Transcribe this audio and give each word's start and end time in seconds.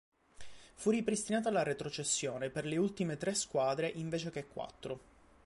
Fu 0.73 0.89
ripristinata 0.89 1.51
la 1.51 1.61
retrocessione 1.61 2.49
per 2.49 2.65
le 2.65 2.77
ultime 2.77 3.17
tre 3.17 3.35
squadre 3.35 3.87
invece 3.87 4.31
che 4.31 4.47
quattro. 4.47 4.99